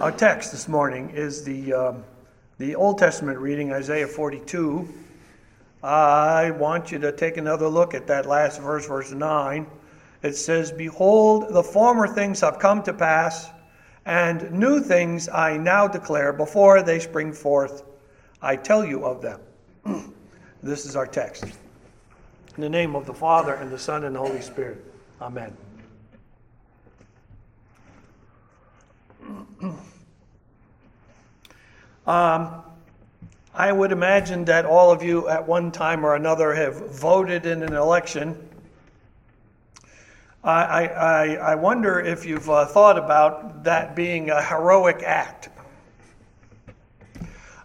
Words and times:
Our 0.00 0.12
text 0.12 0.52
this 0.52 0.68
morning 0.68 1.10
is 1.10 1.42
the, 1.42 1.72
um, 1.72 2.04
the 2.58 2.76
Old 2.76 2.98
Testament 2.98 3.36
reading, 3.40 3.72
Isaiah 3.72 4.06
42. 4.06 4.88
I 5.82 6.52
want 6.52 6.92
you 6.92 7.00
to 7.00 7.10
take 7.10 7.36
another 7.36 7.66
look 7.66 7.94
at 7.94 8.06
that 8.06 8.24
last 8.24 8.60
verse, 8.60 8.86
verse 8.86 9.10
9. 9.10 9.66
It 10.22 10.36
says, 10.36 10.70
Behold, 10.70 11.52
the 11.52 11.64
former 11.64 12.06
things 12.06 12.40
have 12.42 12.60
come 12.60 12.84
to 12.84 12.92
pass, 12.92 13.50
and 14.06 14.52
new 14.52 14.80
things 14.80 15.28
I 15.28 15.56
now 15.56 15.88
declare 15.88 16.32
before 16.32 16.80
they 16.80 17.00
spring 17.00 17.32
forth. 17.32 17.82
I 18.40 18.54
tell 18.54 18.84
you 18.84 19.04
of 19.04 19.20
them. 19.20 19.40
this 20.62 20.86
is 20.86 20.94
our 20.94 21.08
text. 21.08 21.42
In 22.56 22.62
the 22.62 22.68
name 22.68 22.94
of 22.94 23.04
the 23.04 23.14
Father, 23.14 23.54
and 23.54 23.68
the 23.68 23.78
Son, 23.80 24.04
and 24.04 24.14
the 24.14 24.20
Holy 24.20 24.42
Spirit. 24.42 24.78
Amen. 25.20 25.56
Um, 32.08 32.62
I 33.52 33.70
would 33.70 33.92
imagine 33.92 34.46
that 34.46 34.64
all 34.64 34.90
of 34.90 35.02
you 35.02 35.28
at 35.28 35.46
one 35.46 35.70
time 35.70 36.06
or 36.06 36.14
another 36.14 36.54
have 36.54 36.90
voted 36.90 37.44
in 37.44 37.62
an 37.62 37.74
election. 37.74 38.48
I, 40.42 40.86
I, 40.86 41.34
I 41.34 41.54
wonder 41.54 42.00
if 42.00 42.24
you've 42.24 42.48
uh, 42.48 42.64
thought 42.64 42.96
about 42.96 43.62
that 43.64 43.94
being 43.94 44.30
a 44.30 44.42
heroic 44.42 45.02
act. 45.02 45.50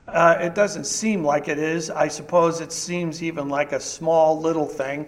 Uh, 0.10 0.36
it 0.42 0.54
doesn't 0.54 0.88
seem 0.88 1.24
like 1.24 1.48
it 1.48 1.58
is. 1.58 1.90
I 1.90 2.10
suppose 2.10 2.60
it 2.60 2.74
seems 2.74 3.24
even 3.24 3.48
like 3.48 3.72
a 3.72 3.80
small 3.80 4.38
little 4.42 4.68
thing. 4.68 5.08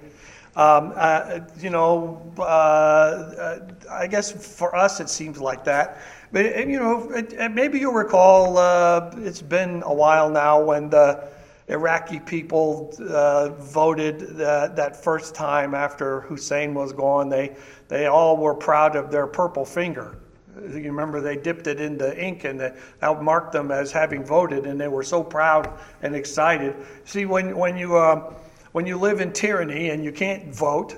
Um, 0.56 0.94
uh, 0.96 1.42
you 1.60 1.72
know, 1.72 2.22
uh, 2.38 2.42
uh 2.42 3.60
I 3.92 4.08
guess 4.08 4.32
for 4.56 4.74
us 4.74 5.02
it 5.02 5.10
seems 5.10 5.42
like 5.42 5.66
that. 5.66 5.98
But 6.32 6.68
you 6.68 6.80
know, 6.80 7.10
it, 7.12 7.52
maybe 7.52 7.80
you'll 7.80 7.94
recall 7.94 8.58
uh, 8.58 9.12
it's 9.18 9.42
been 9.42 9.84
a 9.84 9.94
while 9.94 10.30
now 10.30 10.62
when 10.62 10.90
the 10.90 11.28
Iraqi 11.68 12.20
people 12.20 12.94
uh, 13.10 13.50
voted 13.50 14.38
that 14.38 15.04
first 15.04 15.34
time 15.34 15.74
after 15.74 16.22
Hussein 16.22 16.74
was 16.74 16.94
gone. 16.94 17.30
They 17.30 17.56
they 17.88 18.08
all 18.08 18.38
were 18.38 18.54
proud 18.54 18.96
of 18.96 19.12
their 19.12 19.28
purple 19.28 19.66
finger. 19.66 20.18
You 20.56 20.84
remember 20.84 21.20
they 21.22 21.36
dipped 21.36 21.68
it 21.68 21.82
in 21.82 21.98
the 21.98 22.18
ink 22.22 22.46
and 22.46 22.60
that 22.60 22.78
marked 23.22 23.52
them 23.52 23.72
as 23.72 23.92
having 23.92 24.24
voted, 24.24 24.66
and 24.66 24.80
they 24.80 24.88
were 24.88 25.04
so 25.04 25.24
proud 25.24 25.80
and 26.02 26.16
excited. 26.16 26.76
See, 27.04 27.26
when 27.26 27.58
when 27.58 27.78
you 27.78 27.98
uh, 27.98 28.34
when 28.72 28.86
you 28.86 28.98
live 28.98 29.22
in 29.22 29.32
tyranny 29.34 29.90
and 29.90 30.04
you 30.04 30.12
can't 30.12 30.54
vote, 30.54 30.96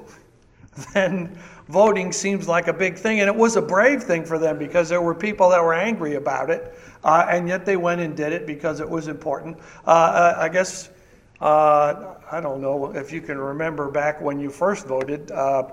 then 0.94 1.38
voting 1.70 2.12
seems 2.12 2.48
like 2.48 2.68
a 2.68 2.74
big 2.74 2.98
thing. 2.98 3.20
And 3.20 3.28
it 3.28 3.36
was 3.36 3.56
a 3.56 3.62
brave 3.62 4.04
thing 4.04 4.26
for 4.26 4.38
them 4.40 4.58
because 4.58 4.90
there 4.90 5.02
were 5.02 5.16
people 5.16 5.50
that 5.50 5.64
were 5.64 5.74
angry 5.74 6.16
about 6.16 6.50
it. 6.50 6.78
Uh, 7.04 7.28
and 7.30 7.48
yet 7.48 7.66
they 7.66 7.78
went 7.78 8.02
and 8.02 8.16
did 8.16 8.34
it 8.34 8.46
because 8.46 8.80
it 8.80 8.90
was 8.90 9.08
important. 9.08 9.58
Uh, 9.86 9.90
uh 9.90 10.36
I 10.38 10.50
guess, 10.50 10.90
uh, 11.42 12.16
I 12.32 12.42
don't 12.42 12.62
know 12.62 12.94
if 12.96 13.12
you 13.12 13.22
can 13.22 13.38
remember 13.38 13.90
back 13.90 14.22
when 14.22 14.40
you 14.40 14.50
first 14.50 14.88
voted. 14.88 15.32
Uh, 15.32 15.70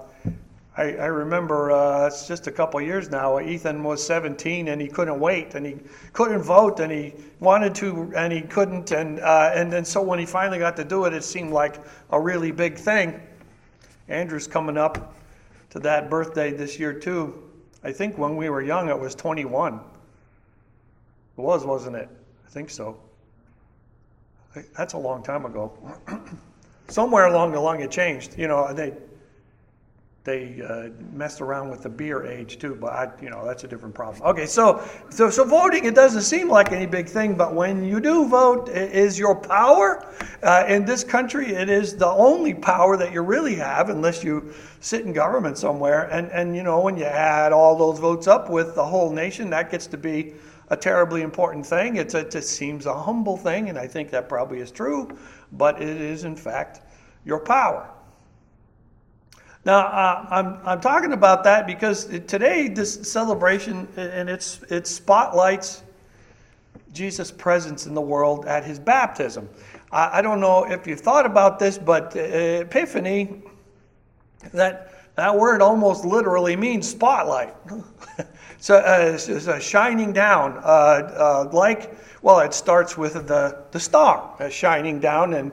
I, 0.77 0.97
I, 0.97 1.06
remember 1.06 1.70
uh, 1.70 2.09
it's 2.09 2.27
just 2.27 2.48
a 2.48 2.50
couple 2.50 2.81
years 2.81 3.09
now. 3.09 3.39
Ethan 3.39 3.84
was 3.84 4.05
17 4.05 4.67
and 4.67 4.81
he 4.81 4.89
couldn't 4.89 5.20
wait 5.20 5.55
and 5.55 5.65
he 5.65 5.77
couldn't 6.12 6.42
vote 6.42 6.81
and 6.81 6.91
he 6.91 7.15
wanted 7.39 7.77
to 7.77 8.12
and 8.17 8.33
he 8.33 8.41
couldn't 8.41 8.91
and 8.91 9.20
uh, 9.20 9.53
and 9.55 9.72
then 9.72 9.84
so 9.84 10.03
when 10.03 10.19
he 10.19 10.27
finally 10.27 10.59
got 10.59 10.75
to 10.77 10.84
do 10.84 11.05
it, 11.05 11.15
it 11.15 11.22
seemed 11.22 11.53
like 11.53 11.77
a 12.11 12.20
really 12.20 12.50
big 12.50 12.77
thing. 12.77 13.20
Andrew's 14.09 14.48
coming 14.48 14.77
up 14.77 15.15
to 15.75 15.80
that 15.80 16.08
birthday 16.08 16.53
this 16.53 16.78
year 16.78 16.92
too. 16.92 17.34
I 17.83 17.91
think 17.91 18.17
when 18.17 18.36
we 18.36 18.48
were 18.48 18.62
young, 18.62 18.89
it 18.89 18.98
was 18.98 19.14
21. 19.17 19.75
It 19.75 19.81
was, 21.36 21.66
wasn't 21.66 21.97
it? 21.97 22.08
I 22.47 22.48
think 22.48 22.70
so. 22.70 22.97
That's 24.78 24.92
a 24.92 24.98
long 24.98 25.25
time 25.25 25.44
ago. 25.44 25.72
Somewhere 26.89 27.27
along 27.27 27.53
the 27.53 27.61
line, 27.61 27.81
it 27.81 27.91
changed. 27.91 28.39
You 28.39 28.47
know, 28.47 28.72
they 28.72 28.94
they 30.25 30.62
uh, 30.67 30.89
messed 31.12 31.43
around 31.43 31.69
with 31.69 31.83
the 31.83 31.89
beer 31.89 32.25
age 32.25 32.59
too, 32.59 32.75
but 32.81 32.93
I, 32.93 33.12
you 33.21 33.29
know 33.29 33.45
that's 33.45 33.65
a 33.65 33.69
different 33.69 33.95
problem. 33.95 34.23
Okay, 34.23 34.47
so 34.47 34.83
so 35.11 35.29
so 35.29 35.45
voting 35.45 35.85
it 35.85 35.95
doesn't 35.95 36.23
seem 36.23 36.49
like 36.49 36.73
any 36.73 36.87
big 36.87 37.07
thing, 37.07 37.35
but 37.35 37.55
when 37.55 37.85
you 37.85 38.01
do 38.01 38.27
vote, 38.27 38.71
it 38.71 38.93
is 38.93 39.19
your 39.19 39.37
power 39.37 40.11
uh, 40.43 40.65
in 40.67 40.87
this 40.87 41.05
country. 41.05 41.49
It 41.49 41.69
is 41.69 41.95
the 41.95 42.09
only 42.09 42.55
power 42.55 42.97
that 42.97 43.12
you 43.12 43.21
really 43.21 43.55
have, 43.57 43.91
unless 43.91 44.25
you 44.25 44.55
sit 44.81 45.03
in 45.05 45.12
government 45.12 45.59
somewhere. 45.59 46.05
And 46.05 46.33
and 46.33 46.56
you 46.56 46.62
know 46.62 46.81
when 46.81 46.97
you 46.97 47.05
add 47.05 47.53
all 47.53 47.77
those 47.77 47.99
votes 47.99 48.27
up 48.27 48.49
with 48.49 48.75
the 48.75 48.85
whole 48.85 49.11
nation, 49.12 49.51
that 49.51 49.71
gets 49.71 49.87
to 49.89 49.99
be 49.99 50.33
a 50.71 50.77
terribly 50.77 51.21
important 51.21 51.67
thing. 51.67 51.97
It's 51.97 52.15
it 52.15 52.33
seems 52.45 52.87
a 52.87 52.95
humble 52.95 53.37
thing, 53.37 53.69
and 53.69 53.79
I 53.79 53.87
think 53.87 54.09
that 54.12 54.31
probably 54.31 54.61
is 54.61 54.71
true, 54.71 55.15
but 55.53 55.83
it 55.83 56.01
is 56.01 56.25
in 56.25 56.35
fact 56.35 56.81
your 57.27 57.41
power. 57.41 57.94
Now, 59.64 59.86
uh, 59.86 60.26
I'm, 60.30 60.58
I'm 60.66 60.80
talking 60.80 61.12
about 61.12 61.44
that 61.44 61.66
because 61.66 62.04
today, 62.04 62.69
this 62.69 63.10
celebration 63.10 63.88
and 63.97 64.28
its, 64.28 64.60
its 64.69 64.91
spotlights 64.91 65.82
Jesus' 66.92 67.30
presence 67.30 67.86
in 67.86 67.94
the 67.94 68.00
world 68.00 68.44
at 68.44 68.64
his 68.64 68.78
baptism. 68.78 69.48
I, 69.91 70.19
I 70.19 70.22
don't 70.22 70.41
know 70.41 70.64
if 70.64 70.86
you've 70.86 71.00
thought 71.00 71.25
about 71.25 71.58
this, 71.58 71.78
but 71.78 72.14
uh, 72.14 72.20
Epiphany, 72.20 73.42
that, 74.52 74.92
that 75.14 75.34
word 75.34 75.62
almost 75.62 76.04
literally 76.04 76.56
means 76.56 76.86
spotlight. 76.86 77.54
so 78.58 78.76
uh, 78.76 79.12
it's, 79.14 79.31
it's, 79.31 79.46
a 79.46 79.58
shining 79.58 80.12
down, 80.12 80.58
uh, 80.58 80.66
uh, 80.66 81.48
like, 81.52 81.96
well, 82.20 82.41
it 82.41 82.52
starts 82.52 82.98
with 82.98 83.14
the, 83.14 83.64
the 83.70 83.81
star 83.81 84.31
uh, 84.41 84.50
shining 84.50 85.00
down 85.00 85.32
and 85.32 85.50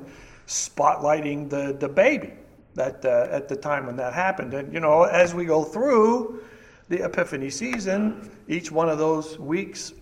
spotlighting 0.47 1.49
the, 1.49 1.77
the 1.79 1.87
baby 1.87 2.33
that 2.75 3.03
uh, 3.05 3.27
at 3.29 3.47
the 3.47 3.55
time 3.55 3.85
when 3.85 3.95
that 3.97 4.13
happened. 4.13 4.53
And 4.53 4.73
you 4.73 4.79
know, 4.79 5.03
as 5.03 5.33
we 5.33 5.45
go 5.45 5.63
through 5.63 6.43
the 6.89 7.03
Epiphany 7.05 7.49
season, 7.49 8.31
each 8.47 8.71
one 8.71 8.89
of 8.89 8.97
those 8.97 9.39
weeks 9.39 9.93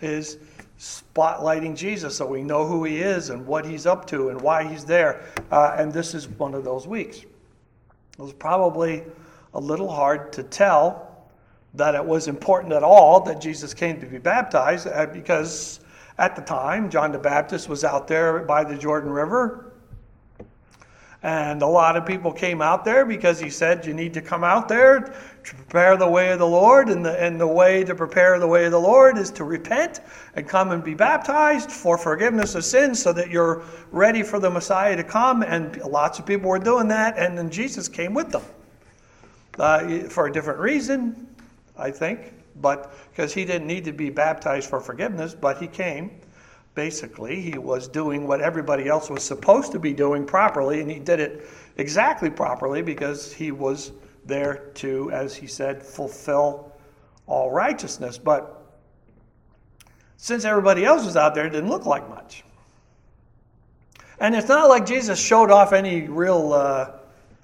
is 0.00 0.38
spotlighting 0.78 1.76
Jesus, 1.76 2.16
so 2.16 2.26
we 2.26 2.42
know 2.42 2.66
who 2.66 2.84
he 2.84 2.98
is 2.98 3.30
and 3.30 3.46
what 3.46 3.66
he's 3.66 3.86
up 3.86 4.06
to 4.06 4.30
and 4.30 4.40
why 4.40 4.64
he's 4.64 4.84
there. 4.84 5.22
Uh, 5.50 5.74
and 5.76 5.92
this 5.92 6.14
is 6.14 6.28
one 6.28 6.54
of 6.54 6.64
those 6.64 6.86
weeks. 6.86 7.18
It 7.18 8.22
was 8.22 8.32
probably 8.32 9.04
a 9.54 9.60
little 9.60 9.90
hard 9.90 10.32
to 10.34 10.42
tell 10.42 11.28
that 11.74 11.94
it 11.94 12.04
was 12.04 12.28
important 12.28 12.72
at 12.72 12.82
all 12.82 13.20
that 13.20 13.40
Jesus 13.40 13.74
came 13.74 14.00
to 14.00 14.06
be 14.06 14.18
baptized 14.18 14.86
uh, 14.86 15.06
because 15.06 15.80
at 16.18 16.34
the 16.34 16.42
time 16.42 16.90
John 16.90 17.12
the 17.12 17.18
Baptist 17.18 17.68
was 17.68 17.84
out 17.84 18.08
there 18.08 18.40
by 18.40 18.64
the 18.64 18.76
Jordan 18.76 19.10
River 19.10 19.69
and 21.22 21.60
a 21.60 21.66
lot 21.66 21.96
of 21.96 22.06
people 22.06 22.32
came 22.32 22.62
out 22.62 22.82
there 22.84 23.04
because 23.04 23.38
he 23.38 23.50
said 23.50 23.84
you 23.84 23.92
need 23.92 24.14
to 24.14 24.22
come 24.22 24.42
out 24.42 24.68
there 24.68 25.00
to 25.44 25.54
prepare 25.54 25.98
the 25.98 26.08
way 26.08 26.32
of 26.32 26.38
the 26.38 26.46
Lord. 26.46 26.88
And 26.88 27.04
the, 27.04 27.22
and 27.22 27.38
the 27.38 27.46
way 27.46 27.84
to 27.84 27.94
prepare 27.94 28.38
the 28.38 28.46
way 28.46 28.64
of 28.64 28.72
the 28.72 28.80
Lord 28.80 29.18
is 29.18 29.30
to 29.32 29.44
repent 29.44 30.00
and 30.34 30.48
come 30.48 30.70
and 30.70 30.82
be 30.82 30.94
baptized 30.94 31.70
for 31.70 31.98
forgiveness 31.98 32.54
of 32.54 32.64
sins 32.64 33.02
so 33.02 33.12
that 33.12 33.28
you're 33.28 33.62
ready 33.92 34.22
for 34.22 34.38
the 34.38 34.48
Messiah 34.48 34.96
to 34.96 35.04
come. 35.04 35.42
And 35.42 35.76
lots 35.82 36.18
of 36.18 36.24
people 36.24 36.48
were 36.48 36.58
doing 36.58 36.88
that. 36.88 37.18
And 37.18 37.36
then 37.36 37.50
Jesus 37.50 37.86
came 37.86 38.14
with 38.14 38.30
them 38.30 38.44
uh, 39.58 40.08
for 40.08 40.26
a 40.26 40.32
different 40.32 40.58
reason, 40.58 41.28
I 41.76 41.90
think. 41.90 42.32
But 42.62 42.94
because 43.10 43.34
he 43.34 43.44
didn't 43.44 43.66
need 43.66 43.84
to 43.84 43.92
be 43.92 44.08
baptized 44.08 44.70
for 44.70 44.80
forgiveness, 44.80 45.34
but 45.34 45.58
he 45.58 45.66
came 45.66 46.12
basically. 46.74 47.40
He 47.40 47.58
was 47.58 47.88
doing 47.88 48.26
what 48.26 48.40
everybody 48.40 48.88
else 48.88 49.10
was 49.10 49.22
supposed 49.22 49.72
to 49.72 49.78
be 49.78 49.92
doing 49.92 50.24
properly, 50.24 50.80
and 50.80 50.90
he 50.90 50.98
did 50.98 51.20
it 51.20 51.46
exactly 51.76 52.30
properly 52.30 52.82
because 52.82 53.32
he 53.32 53.52
was 53.52 53.92
there 54.24 54.70
to, 54.74 55.10
as 55.10 55.34
he 55.34 55.46
said, 55.46 55.82
fulfill 55.82 56.72
all 57.26 57.50
righteousness. 57.50 58.18
But 58.18 58.60
since 60.16 60.44
everybody 60.44 60.84
else 60.84 61.04
was 61.04 61.16
out 61.16 61.34
there, 61.34 61.46
it 61.46 61.50
didn't 61.50 61.70
look 61.70 61.86
like 61.86 62.08
much. 62.08 62.44
And 64.18 64.34
it's 64.34 64.48
not 64.48 64.68
like 64.68 64.84
Jesus 64.84 65.18
showed 65.18 65.50
off 65.50 65.72
any 65.72 66.02
real 66.02 66.52
uh, 66.52 66.90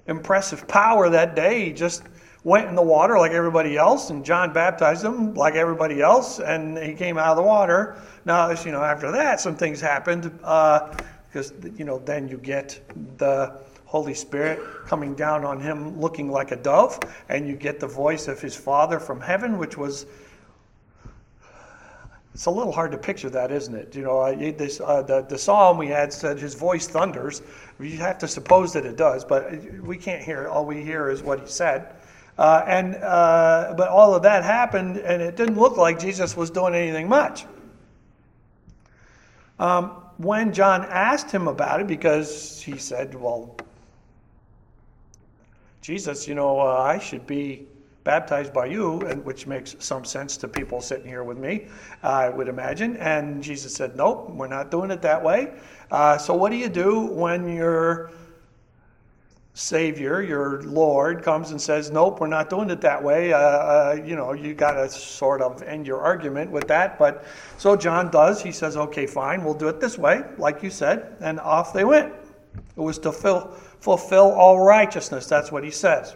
impressive 0.05 0.67
power 0.67 1.09
that 1.09 1.35
day. 1.35 1.65
He 1.65 1.73
just 1.73 2.03
went 2.47 2.69
in 2.69 2.75
the 2.75 2.81
water 2.81 3.17
like 3.17 3.33
everybody 3.33 3.75
else, 3.75 4.09
and 4.09 4.23
John 4.23 4.53
baptized 4.53 5.03
him 5.03 5.33
like 5.33 5.55
everybody 5.55 6.01
else, 6.01 6.39
and 6.39 6.77
he 6.77 6.93
came 6.93 7.17
out 7.17 7.31
of 7.31 7.35
the 7.35 7.43
water. 7.43 7.97
Now, 8.23 8.49
you 8.51 8.71
know, 8.71 8.81
after 8.81 9.11
that, 9.11 9.41
some 9.41 9.57
things 9.57 9.81
happened 9.81 10.31
because 10.31 11.51
uh, 11.51 11.69
you 11.75 11.83
know 11.83 11.99
then 11.99 12.29
you 12.29 12.37
get 12.37 12.79
the 13.17 13.59
Holy 13.83 14.13
Spirit 14.13 14.61
coming 14.85 15.13
down 15.13 15.43
on 15.43 15.59
him, 15.59 15.99
looking 15.99 16.31
like 16.31 16.51
a 16.51 16.55
dove, 16.55 16.97
and 17.27 17.49
you 17.49 17.57
get 17.57 17.81
the 17.81 17.87
voice 17.87 18.29
of 18.29 18.39
his 18.39 18.55
Father 18.55 18.97
from 18.97 19.19
heaven, 19.19 19.57
which 19.57 19.77
was. 19.77 20.05
It's 22.33 22.45
a 22.45 22.51
little 22.51 22.71
hard 22.71 22.91
to 22.91 22.99
picture 22.99 23.31
that, 23.31 23.51
isn't 23.51 23.73
it? 23.73 23.95
You 23.95 24.03
know, 24.03 24.35
this, 24.51 24.79
uh, 24.79 25.01
the, 25.01 25.23
the 25.23 25.39
psalm 25.39 25.79
we 25.79 25.87
had 25.87 26.13
said 26.13 26.37
his 26.37 26.53
voice 26.53 26.87
thunders. 26.87 27.41
You 27.79 27.97
have 27.97 28.19
to 28.19 28.27
suppose 28.27 28.71
that 28.73 28.85
it 28.85 28.95
does, 28.95 29.25
but 29.25 29.51
we 29.81 29.97
can't 29.97 30.23
hear 30.23 30.43
it. 30.43 30.47
All 30.47 30.63
we 30.63 30.83
hear 30.83 31.09
is 31.09 31.23
what 31.23 31.39
he 31.39 31.47
said. 31.47 31.96
Uh, 32.37 32.63
and 32.67 32.95
uh, 32.95 33.73
but 33.75 33.87
all 33.89 34.13
of 34.13 34.21
that 34.21 34.43
happened, 34.43 34.97
and 34.97 35.21
it 35.21 35.35
didn't 35.35 35.57
look 35.57 35.75
like 35.75 35.97
Jesus 35.99 36.37
was 36.37 36.51
doing 36.51 36.75
anything 36.75 37.09
much. 37.09 37.45
Um, 39.59 39.89
when 40.17 40.53
John 40.53 40.85
asked 40.85 41.31
him 41.31 41.47
about 41.47 41.81
it, 41.81 41.87
because 41.87 42.61
he 42.61 42.77
said, 42.77 43.15
"Well, 43.15 43.55
Jesus, 45.81 46.27
you 46.27 46.35
know, 46.35 46.59
uh, 46.59 46.77
I 46.77 46.99
should 46.99 47.25
be 47.25 47.65
baptized 48.03 48.53
by 48.53 48.67
you," 48.67 49.01
and 49.01 49.25
which 49.25 49.47
makes 49.47 49.75
some 49.79 50.05
sense 50.05 50.37
to 50.37 50.47
people 50.47 50.79
sitting 50.79 51.07
here 51.07 51.23
with 51.23 51.39
me, 51.39 51.65
I 52.03 52.29
would 52.29 52.49
imagine. 52.49 52.97
And 52.97 53.41
Jesus 53.41 53.73
said, 53.73 53.95
"Nope, 53.95 54.29
we're 54.29 54.45
not 54.45 54.69
doing 54.69 54.91
it 54.91 55.01
that 55.01 55.23
way." 55.23 55.53
Uh, 55.89 56.19
so, 56.19 56.35
what 56.35 56.51
do 56.51 56.57
you 56.57 56.69
do 56.69 56.99
when 56.99 57.51
you're 57.51 58.11
Savior, 59.57 60.21
your 60.21 60.61
Lord, 60.61 61.23
comes 61.23 61.49
and 61.49 61.59
says, 61.59 61.89
Nope, 61.89 62.19
we're 62.19 62.27
not 62.27 62.47
doing 62.47 62.69
it 62.69 62.79
that 62.81 63.03
way. 63.03 63.33
Uh, 63.33 63.39
uh, 63.39 64.01
you 64.05 64.15
know, 64.15 64.33
you 64.33 64.53
got 64.53 64.73
to 64.73 64.87
sort 64.87 65.41
of 65.41 65.63
end 65.63 65.87
your 65.87 65.99
argument 65.99 66.51
with 66.51 66.67
that. 66.67 66.99
But 66.99 67.25
so 67.57 67.75
John 67.75 68.11
does. 68.11 68.39
He 68.39 68.51
says, 68.51 68.77
Okay, 68.77 69.07
fine, 69.07 69.43
we'll 69.43 69.55
do 69.55 69.67
it 69.67 69.79
this 69.79 69.97
way, 69.97 70.23
like 70.37 70.61
you 70.61 70.69
said. 70.69 71.17
And 71.21 71.39
off 71.39 71.73
they 71.73 71.85
went. 71.85 72.13
It 72.75 72.81
was 72.81 72.99
to 72.99 73.11
fill, 73.11 73.47
fulfill 73.79 74.31
all 74.31 74.63
righteousness. 74.63 75.25
That's 75.25 75.51
what 75.51 75.63
he 75.63 75.71
says. 75.71 76.15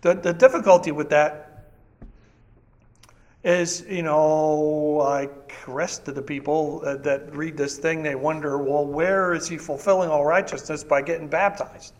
The, 0.00 0.14
the 0.14 0.32
difficulty 0.32 0.90
with 0.90 1.08
that 1.10 1.53
is, 3.44 3.84
you 3.88 4.02
know, 4.02 4.56
like 4.98 5.54
rest 5.66 6.08
of 6.08 6.14
the 6.14 6.22
people 6.22 6.82
uh, 6.84 6.96
that 6.96 7.34
read 7.36 7.56
this 7.56 7.78
thing, 7.78 8.02
they 8.02 8.14
wonder, 8.14 8.58
well, 8.58 8.86
where 8.86 9.34
is 9.34 9.46
he 9.46 9.58
fulfilling 9.58 10.08
all 10.08 10.24
righteousness 10.24 10.82
by 10.82 11.02
getting 11.02 11.28
baptized? 11.28 11.92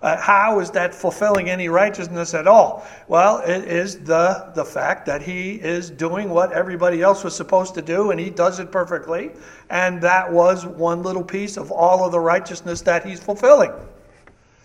Uh, 0.00 0.16
how 0.16 0.60
is 0.60 0.70
that 0.70 0.94
fulfilling 0.94 1.50
any 1.50 1.68
righteousness 1.68 2.32
at 2.32 2.46
all? 2.46 2.86
Well, 3.08 3.38
it 3.38 3.64
is 3.64 3.98
the, 3.98 4.52
the 4.54 4.64
fact 4.64 5.06
that 5.06 5.22
he 5.22 5.54
is 5.54 5.90
doing 5.90 6.30
what 6.30 6.52
everybody 6.52 7.02
else 7.02 7.24
was 7.24 7.34
supposed 7.34 7.74
to 7.74 7.82
do, 7.82 8.12
and 8.12 8.20
he 8.20 8.30
does 8.30 8.60
it 8.60 8.70
perfectly. 8.70 9.32
And 9.70 10.00
that 10.02 10.30
was 10.30 10.66
one 10.66 11.02
little 11.02 11.24
piece 11.24 11.56
of 11.56 11.72
all 11.72 12.04
of 12.04 12.12
the 12.12 12.20
righteousness 12.20 12.80
that 12.82 13.04
he's 13.04 13.18
fulfilling. 13.18 13.72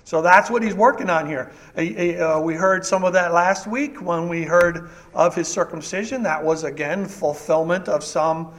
So 0.06 0.22
that's 0.22 0.50
what 0.50 0.62
he's 0.62 0.74
working 0.74 1.10
on 1.10 1.28
here. 1.28 1.52
Uh, 1.78 2.42
we 2.44 2.56
heard 2.56 2.86
some 2.86 3.04
of 3.04 3.14
that 3.14 3.34
last 3.34 3.68
week 3.68 4.02
when 4.02 4.28
we 4.28 4.44
heard 4.44 4.90
of 5.14 5.34
his 5.34 5.48
circumcision. 5.48 6.24
That 6.24 6.44
was, 6.44 6.66
again, 6.66 7.06
fulfillment 7.06 7.88
of 7.88 8.04
some 8.04 8.54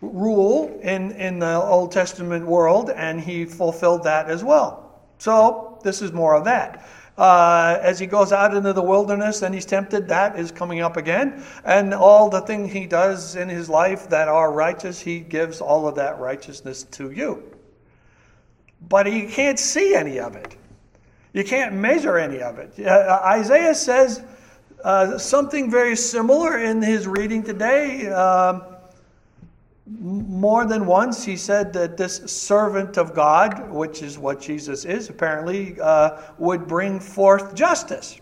rule 0.00 0.80
in, 0.82 1.12
in 1.12 1.38
the 1.38 1.54
Old 1.54 1.92
Testament 1.92 2.44
world, 2.44 2.90
and 2.90 3.20
he 3.20 3.44
fulfilled 3.44 4.02
that 4.04 4.28
as 4.28 4.42
well. 4.42 5.00
So 5.18 5.78
this 5.84 6.02
is 6.02 6.12
more 6.12 6.34
of 6.34 6.44
that. 6.44 6.84
Uh, 7.16 7.78
as 7.80 8.00
he 8.00 8.06
goes 8.06 8.32
out 8.32 8.54
into 8.54 8.72
the 8.72 8.82
wilderness 8.82 9.42
and 9.42 9.54
he's 9.54 9.66
tempted, 9.66 10.08
that 10.08 10.36
is 10.36 10.50
coming 10.50 10.80
up 10.80 10.96
again. 10.96 11.44
And 11.64 11.94
all 11.94 12.28
the 12.28 12.40
things 12.40 12.72
he 12.72 12.86
does 12.86 13.36
in 13.36 13.48
his 13.48 13.68
life 13.68 14.08
that 14.08 14.28
are 14.28 14.50
righteous, 14.50 14.98
he 14.98 15.20
gives 15.20 15.60
all 15.60 15.86
of 15.86 15.94
that 15.96 16.18
righteousness 16.18 16.84
to 16.84 17.12
you. 17.12 17.42
But 18.88 19.06
he 19.06 19.26
can't 19.26 19.58
see 19.58 19.94
any 19.94 20.18
of 20.18 20.34
it. 20.34 20.56
You 21.32 21.44
can't 21.44 21.74
measure 21.74 22.18
any 22.18 22.40
of 22.40 22.58
it. 22.58 22.78
Uh, 22.84 23.20
Isaiah 23.24 23.74
says 23.74 24.22
uh, 24.84 25.16
something 25.16 25.70
very 25.70 25.96
similar 25.96 26.58
in 26.58 26.82
his 26.82 27.06
reading 27.06 27.42
today. 27.42 28.08
Um, 28.08 28.62
more 29.86 30.64
than 30.66 30.86
once, 30.86 31.24
he 31.24 31.36
said 31.36 31.72
that 31.72 31.96
this 31.96 32.16
servant 32.16 32.98
of 32.98 33.14
God, 33.14 33.70
which 33.70 34.02
is 34.02 34.18
what 34.18 34.40
Jesus 34.40 34.84
is 34.84 35.08
apparently, 35.08 35.80
uh, 35.80 36.20
would 36.38 36.66
bring 36.66 37.00
forth 37.00 37.54
justice. 37.54 38.20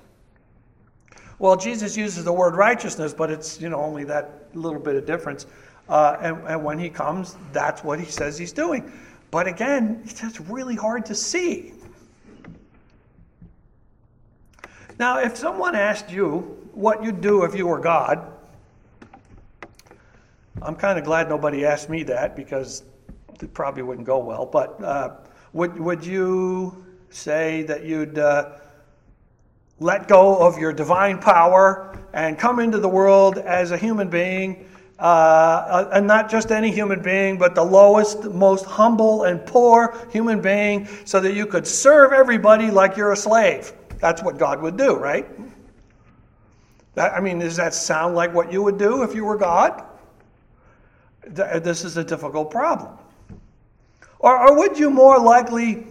Well, 1.39 1.57
Jesus 1.57 1.97
uses 1.97 2.25
the 2.25 2.33
word 2.33 2.55
righteousness, 2.55 3.15
but 3.15 3.31
it's 3.31 3.61
you 3.61 3.69
know 3.69 3.81
only 3.81 4.05
that 4.05 4.49
little 4.55 4.81
bit 4.81 4.97
of 4.97 5.07
difference. 5.07 5.47
Uh, 5.89 6.17
and, 6.21 6.37
and 6.47 6.65
when 6.65 6.79
he 6.79 6.89
comes, 6.89 7.37
that's 7.53 7.83
what 7.83 7.99
he 7.99 8.07
says 8.07 8.39
he's 8.39 8.53
doing. 8.53 8.93
But 9.31 9.47
again, 9.47 10.03
it's 10.05 10.41
really 10.41 10.77
hard 10.77 11.05
to 11.07 11.15
see. 11.15 11.73
Now, 15.01 15.19
if 15.19 15.35
someone 15.35 15.75
asked 15.75 16.11
you 16.11 16.41
what 16.75 17.03
you'd 17.03 17.23
do 17.23 17.45
if 17.45 17.55
you 17.55 17.67
were 17.67 17.79
God, 17.79 18.23
I'm 20.61 20.77
kind 20.77 20.99
of 20.99 21.07
glad 21.07 21.27
nobody 21.27 21.65
asked 21.65 21.89
me 21.89 22.03
that 22.03 22.37
because 22.37 22.83
it 23.41 23.55
probably 23.55 23.83
wouldn't 23.83 24.07
go 24.07 24.19
well. 24.19 24.45
But 24.45 24.79
uh, 24.85 25.13
would, 25.55 25.81
would 25.81 26.05
you 26.05 26.85
say 27.09 27.63
that 27.63 27.87
you'd 27.87 28.19
uh, 28.19 28.59
let 29.79 30.07
go 30.07 30.37
of 30.37 30.59
your 30.59 30.71
divine 30.71 31.19
power 31.19 31.99
and 32.13 32.39
come 32.39 32.61
into 32.61 32.77
the 32.77 32.91
world 32.91 33.39
as 33.39 33.71
a 33.71 33.79
human 33.79 34.11
being? 34.11 34.69
Uh, 34.99 35.89
and 35.95 36.07
not 36.07 36.29
just 36.29 36.53
any 36.53 36.71
human 36.71 37.01
being, 37.01 37.39
but 37.39 37.55
the 37.55 37.65
lowest, 37.65 38.25
most 38.25 38.67
humble 38.67 39.25
and 39.25 39.47
poor 39.47 39.97
human 40.13 40.43
being, 40.43 40.87
so 41.07 41.21
that 41.21 41.33
you 41.33 41.47
could 41.47 41.67
serve 41.67 42.13
everybody 42.13 42.71
like 42.71 42.99
you're 42.99 43.13
a 43.13 43.17
slave. 43.17 43.73
That's 44.01 44.23
what 44.23 44.39
God 44.39 44.63
would 44.63 44.77
do, 44.77 44.97
right? 44.97 45.29
That, 46.95 47.13
I 47.13 47.21
mean, 47.21 47.39
does 47.39 47.57
that 47.57 47.75
sound 47.75 48.15
like 48.15 48.35
what 48.35 48.53
you 48.53 48.63
would 48.63 48.79
do 48.79 49.03
if 49.03 49.15
you 49.15 49.25
were 49.25 49.37
God? 49.37 49.85
This 51.27 51.85
is 51.85 51.97
a 51.97 52.05
difficult 52.05 52.51
problem. 52.51 52.97
Or, 54.19 54.49
or 54.49 54.57
would 54.57 54.79
you 54.79 54.91
more 54.91 55.19
likely 55.19 55.87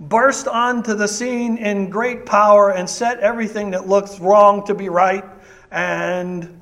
burst 0.00 0.46
onto 0.46 0.94
the 0.94 1.08
scene 1.08 1.58
in 1.58 1.90
great 1.90 2.24
power 2.24 2.72
and 2.72 2.88
set 2.88 3.18
everything 3.20 3.70
that 3.70 3.88
looks 3.88 4.20
wrong 4.20 4.64
to 4.66 4.74
be 4.74 4.88
right 4.88 5.24
and 5.70 6.54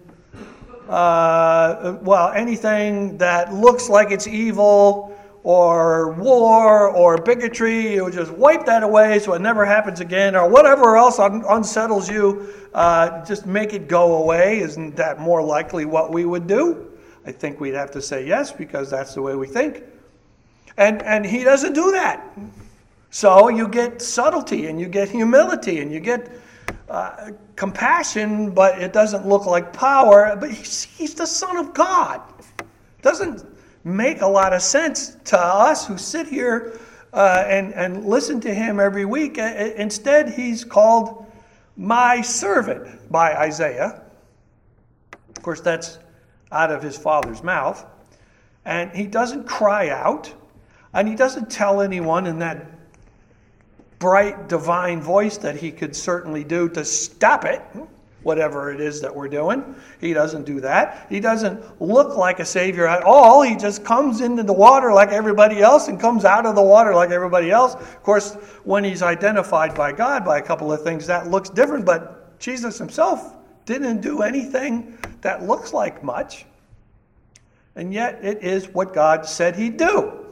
uh, 0.89 1.99
well, 2.03 2.31
anything 2.31 3.19
that 3.19 3.53
looks 3.53 3.89
like 3.89 4.11
it's 4.13 4.27
evil 4.27 5.16
or 5.47 6.11
war 6.15 6.89
or 6.89 7.17
bigotry, 7.19 7.95
you 7.95 8.11
just 8.11 8.33
wipe 8.33 8.67
that 8.67 8.83
away 8.83 9.17
so 9.21 9.33
it 9.33 9.41
never 9.41 9.65
happens 9.65 10.01
again, 10.01 10.35
or 10.35 10.49
whatever 10.49 10.97
else 10.97 11.21
un- 11.21 11.45
unsettles 11.49 12.11
you, 12.11 12.53
uh, 12.75 13.25
just 13.25 13.47
make 13.47 13.73
it 13.73 13.87
go 13.87 14.17
away. 14.17 14.59
Isn't 14.59 14.97
that 14.97 15.21
more 15.21 15.41
likely 15.41 15.85
what 15.85 16.13
we 16.13 16.25
would 16.25 16.49
do? 16.49 16.91
I 17.25 17.31
think 17.31 17.61
we'd 17.61 17.75
have 17.75 17.93
to 17.93 18.03
say 18.03 18.27
yes 18.27 18.51
because 18.51 18.91
that's 18.91 19.15
the 19.15 19.23
way 19.23 19.37
we 19.37 19.47
think. 19.47 19.85
And, 20.79 21.01
and 21.03 21.25
he 21.25 21.45
doesn't 21.45 21.75
do 21.75 21.93
that. 21.93 22.29
So 23.11 23.49
you 23.49 23.69
get 23.69 24.03
subtlety 24.03 24.67
and 24.67 24.81
you 24.81 24.89
get 24.89 25.09
humility 25.11 25.79
and 25.79 25.93
you 25.93 26.01
get 26.01 26.29
uh, 26.91 27.31
compassion, 27.55 28.51
but 28.51 28.83
it 28.83 28.93
doesn't 28.93 29.29
look 29.29 29.47
like 29.47 29.73
power. 29.73 30.37
But 30.41 30.51
he's, 30.51 30.83
he's 30.83 31.15
the 31.15 31.25
Son 31.25 31.57
of 31.57 31.73
God. 31.73 32.21
Doesn't 33.01 33.56
make 33.87 34.21
a 34.21 34.27
lot 34.27 34.53
of 34.53 34.61
sense 34.63 35.17
to 35.25 35.39
us 35.39 35.87
who 35.87 35.97
sit 35.97 36.27
here 36.27 36.77
uh, 37.13 37.45
and, 37.47 37.73
and 37.75 38.05
listen 38.05 38.41
to 38.41 38.53
him 38.53 38.81
every 38.81 39.05
week. 39.05 39.39
Instead, 39.39 40.29
he's 40.29 40.65
called 40.65 41.25
my 41.77 42.21
servant 42.21 43.11
by 43.13 43.37
Isaiah. 43.37 44.03
Of 45.13 45.43
course, 45.43 45.61
that's 45.61 46.01
out 46.51 46.73
of 46.73 46.83
his 46.83 46.99
father's 46.99 47.45
mouth. 47.45 47.87
And 48.65 48.91
he 48.91 49.07
doesn't 49.07 49.47
cry 49.47 49.91
out, 49.91 50.35
and 50.93 51.07
he 51.07 51.15
doesn't 51.15 51.49
tell 51.49 51.81
anyone 51.81 52.27
in 52.27 52.41
that 52.41 52.67
bright 54.01 54.49
divine 54.49 55.01
voice 55.01 55.39
that 55.39 55.55
he 55.55 55.71
could 55.71 55.95
certainly 55.95 56.43
do 56.43 56.69
to 56.71 56.85
stop 56.85 57.45
it 57.45 57.63
whatever 58.27 58.73
it 58.73 58.81
is 58.81 59.01
that 59.01 59.15
we're 59.15 59.29
doing. 59.29 59.77
He 60.01 60.13
doesn't 60.13 60.45
do 60.45 60.61
that. 60.61 61.07
He 61.09 61.21
doesn't 61.21 61.81
look 61.81 62.17
like 62.17 62.41
a 62.41 62.45
Savior 62.45 62.89
at 62.89 63.05
all. 63.05 63.41
He 63.43 63.55
just 63.55 63.85
comes 63.85 64.21
into 64.21 64.43
the 64.43 64.53
water 64.53 64.93
like 64.93 65.11
everybody 65.11 65.61
else 65.61 65.87
and 65.87 66.01
comes 66.01 66.25
out 66.25 66.45
of 66.45 66.57
the 66.57 66.63
water 66.63 66.93
like 66.93 67.11
everybody 67.11 67.53
else. 67.53 67.75
Of 67.75 68.03
course, 68.03 68.35
when 68.65 68.83
he's 68.83 69.01
identified 69.01 69.77
by 69.77 69.93
God 69.93 70.25
by 70.25 70.39
a 70.39 70.43
couple 70.43 70.73
of 70.73 70.83
things, 70.83 71.07
that 71.07 71.31
looks 71.31 71.49
different, 71.49 71.87
but 71.87 72.39
Jesus 72.41 72.77
himself 72.79 73.37
didn't 73.65 74.01
do 74.01 74.23
anything 74.23 74.99
that 75.21 75.45
looks 75.45 75.73
like 75.73 76.03
much. 76.03 76.47
And 77.77 77.95
yet, 77.95 78.25
it 78.25 78.43
is 78.43 78.67
what 78.69 78.93
God 78.93 79.25
said 79.25 79.55
he'd 79.55 79.77
do. 79.77 80.27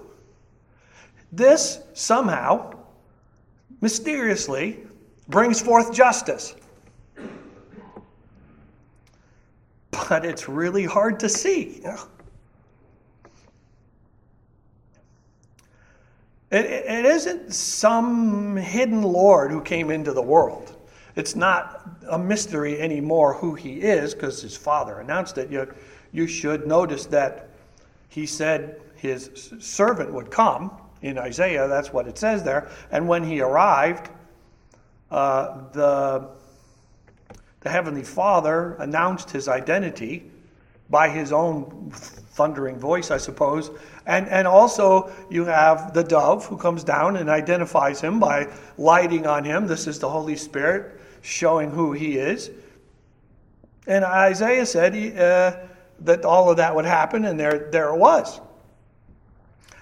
This 1.31 1.79
somehow, 1.93 2.75
mysteriously, 3.81 4.81
brings 5.29 5.61
forth 5.61 5.93
justice. 5.93 6.57
But 10.09 10.25
it's 10.25 10.49
really 10.49 10.85
hard 10.85 11.21
to 11.21 11.29
see. 11.29 11.83
It, 16.51 16.65
it 16.65 17.05
isn't 17.05 17.53
some 17.53 18.57
hidden 18.57 19.03
Lord 19.03 19.51
who 19.51 19.61
came 19.61 19.91
into 19.91 20.13
the 20.13 20.23
world. 20.23 20.77
It's 21.17 21.37
not 21.37 21.89
a 22.09 22.19
mystery 22.19 22.81
anymore 22.81 23.35
who 23.35 23.55
he 23.55 23.81
is 23.81 24.15
because 24.15 24.43
his 24.43 24.57
father 24.57 25.01
announced 25.01 25.39
it. 25.39 25.51
You, 25.51 25.73
you 26.13 26.27
should 26.27 26.67
notice 26.67 27.07
that 27.07 27.49
he 28.09 28.27
said 28.27 28.81
his 28.97 29.53
servant 29.59 30.13
would 30.13 30.31
come 30.31 30.73
in 31.03 31.19
Isaiah. 31.19 31.69
That's 31.69 31.93
what 31.93 32.09
it 32.09 32.19
says 32.19 32.43
there. 32.43 32.69
And 32.91 33.07
when 33.07 33.23
he 33.23 33.41
arrived, 33.41 34.11
uh, 35.11 35.71
the, 35.73 36.29
the 37.65 37.71
Heavenly 37.71 38.05
Father 38.05 38.75
announced 38.75 39.31
his 39.31 39.49
identity 39.49 40.31
by 40.91 41.09
his 41.09 41.33
own 41.33 41.91
thundering 41.93 42.79
voice, 42.79 43.11
I 43.11 43.17
suppose. 43.17 43.71
And, 44.07 44.29
and 44.29 44.47
also, 44.47 45.11
you 45.31 45.47
have 45.47 45.95
the 45.95 46.05
dove 46.05 46.45
who 46.47 46.59
comes 46.59 46.85
down 46.85 47.17
and 47.17 47.31
identifies 47.31 48.03
him 48.03 48.21
by 48.21 48.53
lighting 48.77 49.27
on 49.27 49.45
him. 49.45 49.67
This 49.67 49.87
is 49.87 49.99
the 49.99 50.11
Holy 50.11 50.37
Spirit 50.37 51.01
showing 51.23 51.71
who 51.71 51.93
he 51.93 52.19
is. 52.19 52.51
And 53.87 54.05
Isaiah 54.05 54.67
said 54.67 54.95
he, 54.95 55.13
uh, 55.13 55.57
that 56.01 56.25
all 56.27 56.51
of 56.51 56.59
that 56.59 56.75
would 56.75 56.85
happen, 56.85 57.25
and 57.25 57.41
there, 57.41 57.71
there 57.71 57.89
it 57.95 57.97
was. 57.97 58.43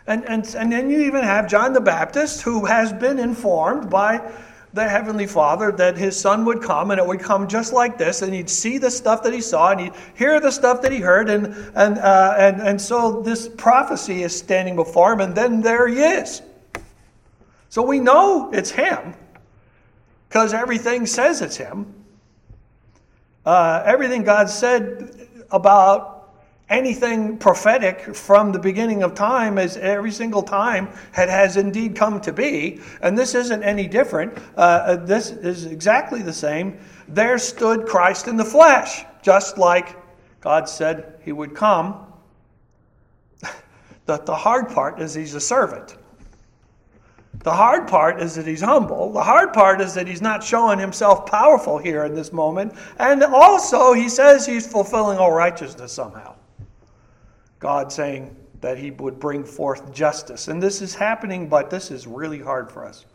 And, 0.06 0.24
and, 0.28 0.46
and 0.54 0.70
then 0.70 0.88
you 0.88 1.02
even 1.02 1.24
have 1.24 1.48
John 1.48 1.72
the 1.72 1.80
Baptist, 1.80 2.42
who 2.42 2.64
has 2.64 2.92
been 2.92 3.18
informed 3.18 3.90
by 3.90 4.32
the 4.74 4.88
Heavenly 4.88 5.26
Father 5.26 5.70
that 5.72 5.98
his 5.98 6.18
son 6.18 6.44
would 6.46 6.62
come 6.62 6.90
and 6.90 6.98
it 6.98 7.06
would 7.06 7.20
come 7.20 7.46
just 7.46 7.72
like 7.72 7.98
this, 7.98 8.22
and 8.22 8.32
he'd 8.32 8.48
see 8.48 8.78
the 8.78 8.90
stuff 8.90 9.22
that 9.22 9.32
he 9.32 9.40
saw 9.40 9.72
and 9.72 9.80
he'd 9.80 9.92
hear 10.14 10.40
the 10.40 10.50
stuff 10.50 10.80
that 10.82 10.92
he 10.92 10.98
heard, 10.98 11.28
and, 11.28 11.46
and, 11.74 11.98
uh, 11.98 12.34
and, 12.38 12.60
and 12.60 12.80
so 12.80 13.20
this 13.20 13.48
prophecy 13.48 14.22
is 14.22 14.36
standing 14.36 14.76
before 14.76 15.12
him, 15.12 15.20
and 15.20 15.34
then 15.34 15.60
there 15.60 15.86
he 15.88 15.98
is. 15.98 16.42
So 17.68 17.82
we 17.82 18.00
know 18.00 18.50
it's 18.52 18.70
him 18.70 19.14
because 20.28 20.54
everything 20.54 21.06
says 21.06 21.42
it's 21.42 21.56
him. 21.56 21.92
Uh, 23.44 23.82
everything 23.84 24.22
God 24.22 24.48
said 24.48 25.28
about 25.50 26.21
anything 26.72 27.36
prophetic 27.36 28.14
from 28.16 28.50
the 28.50 28.58
beginning 28.58 29.02
of 29.02 29.14
time 29.14 29.58
as 29.58 29.76
every 29.76 30.10
single 30.10 30.42
time 30.42 30.88
had, 31.12 31.28
has 31.28 31.58
indeed 31.58 31.94
come 31.94 32.20
to 32.20 32.32
be 32.32 32.80
and 33.02 33.16
this 33.16 33.34
isn't 33.34 33.62
any 33.62 33.86
different 33.86 34.36
uh, 34.56 34.60
uh, 34.60 34.96
this 34.96 35.30
is 35.30 35.66
exactly 35.66 36.22
the 36.22 36.32
same 36.32 36.78
there 37.08 37.36
stood 37.36 37.86
christ 37.86 38.26
in 38.26 38.36
the 38.36 38.44
flesh 38.44 39.04
just 39.22 39.58
like 39.58 39.98
god 40.40 40.66
said 40.66 41.20
he 41.22 41.30
would 41.30 41.54
come 41.54 42.06
the, 44.06 44.16
the 44.16 44.34
hard 44.34 44.68
part 44.70 44.98
is 44.98 45.12
he's 45.12 45.34
a 45.34 45.40
servant 45.40 45.96
the 47.44 47.52
hard 47.52 47.88
part 47.88 48.22
is 48.22 48.36
that 48.36 48.46
he's 48.46 48.60
humble. 48.60 49.12
The 49.12 49.22
hard 49.22 49.52
part 49.52 49.80
is 49.80 49.94
that 49.94 50.06
he's 50.06 50.22
not 50.22 50.44
showing 50.44 50.78
himself 50.78 51.26
powerful 51.26 51.76
here 51.76 52.04
in 52.04 52.14
this 52.14 52.32
moment. 52.32 52.72
And 53.00 53.24
also, 53.24 53.94
he 53.94 54.08
says 54.08 54.46
he's 54.46 54.64
fulfilling 54.64 55.18
all 55.18 55.32
righteousness 55.32 55.92
somehow. 55.92 56.36
God 57.62 57.92
saying 57.92 58.36
that 58.60 58.76
he 58.76 58.90
would 58.90 59.20
bring 59.20 59.44
forth 59.44 59.92
justice. 59.94 60.48
And 60.48 60.60
this 60.60 60.82
is 60.82 60.96
happening, 60.96 61.48
but 61.48 61.70
this 61.70 61.92
is 61.92 62.08
really 62.08 62.40
hard 62.40 62.70
for 62.70 62.84
us. 62.84 63.06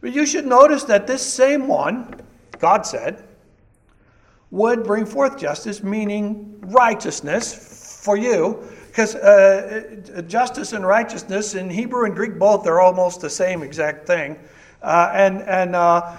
But 0.00 0.12
you 0.12 0.24
should 0.24 0.46
notice 0.46 0.84
that 0.84 1.08
this 1.08 1.20
same 1.20 1.66
one, 1.66 2.20
God 2.60 2.86
said, 2.86 3.24
would 4.52 4.84
bring 4.84 5.06
forth 5.06 5.36
justice, 5.38 5.82
meaning 5.82 6.60
righteousness 6.60 8.00
for 8.04 8.16
you. 8.16 8.64
Because 8.86 9.16
uh, 9.16 10.22
justice 10.28 10.72
and 10.72 10.86
righteousness 10.86 11.56
in 11.56 11.68
Hebrew 11.68 12.04
and 12.04 12.14
Greek 12.14 12.38
both, 12.38 12.62
they're 12.62 12.80
almost 12.80 13.20
the 13.20 13.30
same 13.30 13.64
exact 13.64 14.06
thing. 14.06 14.38
Uh, 14.82 15.10
and 15.12 15.42
and 15.42 15.74
uh, 15.74 16.16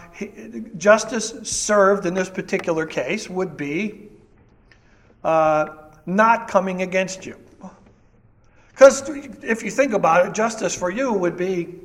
justice 0.78 1.34
served 1.44 2.06
in 2.06 2.14
this 2.14 2.30
particular 2.30 2.86
case 2.86 3.30
would 3.30 3.56
be 3.56 4.10
uh, 5.24 5.89
not 6.16 6.48
coming 6.48 6.82
against 6.82 7.26
you. 7.26 7.38
Because 8.72 9.10
if 9.44 9.62
you 9.62 9.72
think 9.72 9.94
about 9.94 10.26
it, 10.26 10.34
justice 10.34 10.74
for 10.74 10.90
you 10.90 11.12
would 11.12 11.36
be 11.36 11.76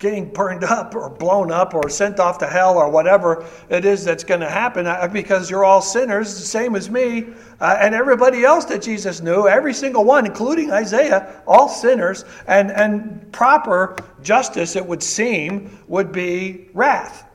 getting 0.00 0.32
burned 0.32 0.64
up 0.64 0.94
or 0.94 1.10
blown 1.10 1.52
up 1.52 1.74
or 1.74 1.88
sent 1.88 2.18
off 2.18 2.38
to 2.38 2.46
hell 2.46 2.78
or 2.78 2.88
whatever 2.88 3.46
it 3.68 3.84
is 3.84 4.02
that's 4.02 4.24
going 4.24 4.40
to 4.40 4.48
happen 4.48 4.86
uh, 4.86 5.06
because 5.12 5.50
you're 5.50 5.64
all 5.64 5.82
sinners, 5.82 6.34
the 6.38 6.46
same 6.46 6.74
as 6.74 6.88
me 6.88 7.26
uh, 7.60 7.76
and 7.80 7.94
everybody 7.94 8.44
else 8.44 8.64
that 8.64 8.80
Jesus 8.80 9.20
knew, 9.20 9.46
every 9.46 9.74
single 9.74 10.04
one, 10.04 10.24
including 10.24 10.72
Isaiah, 10.72 11.42
all 11.46 11.68
sinners. 11.68 12.24
And, 12.46 12.70
and 12.70 13.30
proper 13.30 13.96
justice, 14.22 14.74
it 14.74 14.84
would 14.84 15.02
seem, 15.02 15.78
would 15.86 16.12
be 16.12 16.68
wrath. 16.72 17.29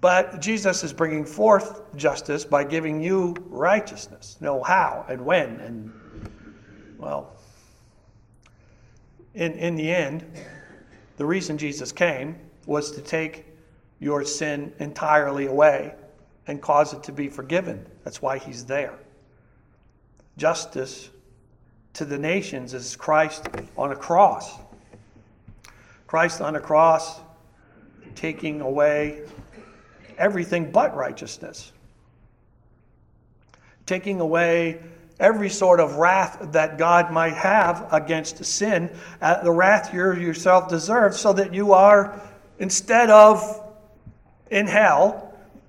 But 0.00 0.40
Jesus 0.40 0.84
is 0.84 0.92
bringing 0.92 1.24
forth 1.24 1.96
justice 1.96 2.44
by 2.44 2.64
giving 2.64 3.00
you 3.00 3.34
righteousness. 3.48 4.36
Know 4.40 4.62
how 4.62 5.04
and 5.08 5.24
when. 5.24 5.60
And, 5.60 6.30
well, 6.98 7.34
in, 9.34 9.52
in 9.52 9.76
the 9.76 9.90
end, 9.90 10.24
the 11.16 11.24
reason 11.24 11.56
Jesus 11.56 11.92
came 11.92 12.38
was 12.66 12.90
to 12.92 13.00
take 13.00 13.46
your 14.00 14.24
sin 14.24 14.72
entirely 14.78 15.46
away 15.46 15.94
and 16.46 16.60
cause 16.60 16.92
it 16.92 17.02
to 17.04 17.12
be 17.12 17.28
forgiven. 17.28 17.86
That's 18.04 18.20
why 18.20 18.38
he's 18.38 18.64
there. 18.64 18.98
Justice 20.36 21.10
to 21.94 22.04
the 22.04 22.18
nations 22.18 22.74
is 22.74 22.94
Christ 22.94 23.48
on 23.76 23.92
a 23.92 23.96
cross. 23.96 24.58
Christ 26.06 26.40
on 26.40 26.56
a 26.56 26.60
cross 26.60 27.20
taking 28.14 28.60
away 28.60 29.22
everything 30.18 30.70
but 30.70 30.96
righteousness, 30.96 31.72
taking 33.86 34.20
away 34.20 34.80
every 35.18 35.48
sort 35.48 35.80
of 35.80 35.96
wrath 35.96 36.38
that 36.52 36.78
God 36.78 37.10
might 37.10 37.34
have 37.34 37.88
against 37.92 38.44
sin, 38.44 38.90
uh, 39.20 39.42
the 39.42 39.50
wrath 39.50 39.92
you 39.94 40.12
yourself 40.12 40.68
deserve, 40.68 41.16
so 41.16 41.32
that 41.32 41.54
you 41.54 41.72
are, 41.72 42.20
instead 42.58 43.10
of 43.10 43.62
in 44.50 44.66
hell, 44.66 45.25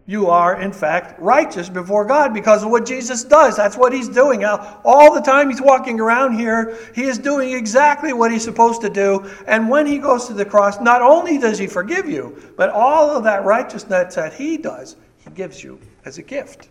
you 0.10 0.28
are, 0.28 0.62
in 0.62 0.72
fact, 0.72 1.20
righteous 1.20 1.68
before 1.68 2.06
God 2.06 2.34
because 2.34 2.64
of 2.64 2.72
what 2.72 2.86
Jesus 2.86 3.26
does. 3.26 3.58
That's 3.58 3.76
what 3.76 3.92
he's 3.92 4.08
doing. 4.08 4.46
All 4.46 5.14
the 5.14 5.20
time 5.20 5.50
he's 5.50 5.62
walking 5.62 6.00
around 6.00 6.40
here, 6.40 6.78
he 6.96 7.04
is 7.04 7.18
doing 7.18 7.52
exactly 7.52 8.14
what 8.14 8.32
he's 8.32 8.46
supposed 8.46 8.80
to 8.82 8.90
do. 8.90 9.30
And 9.48 9.70
when 9.70 9.86
he 9.86 9.98
goes 9.98 10.26
to 10.28 10.34
the 10.34 10.46
cross, 10.46 10.80
not 10.80 11.02
only 11.02 11.38
does 11.38 11.60
he 11.60 11.68
forgive 11.68 12.10
you, 12.10 12.42
but 12.56 12.70
all 12.70 13.10
of 13.10 13.26
that 13.26 13.44
righteousness 13.44 14.16
that 14.16 14.34
he 14.34 14.56
does, 14.56 14.96
he 15.18 15.30
gives 15.32 15.62
you 15.62 15.78
as 16.06 16.18
a 16.18 16.24
gift. 16.24 16.70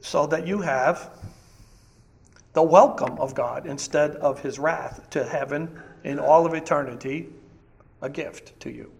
So 0.00 0.26
that 0.28 0.46
you 0.46 0.62
have 0.62 1.10
the 2.54 2.62
welcome 2.62 3.18
of 3.18 3.34
God 3.34 3.66
instead 3.66 4.12
of 4.16 4.40
his 4.40 4.58
wrath 4.58 5.10
to 5.10 5.22
heaven 5.22 5.78
in 6.02 6.18
all 6.18 6.46
of 6.46 6.54
eternity, 6.54 7.28
a 8.00 8.08
gift 8.08 8.58
to 8.60 8.70
you. 8.70 8.90